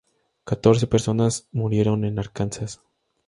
[0.45, 2.81] Catorce personas murieron en Arkansas.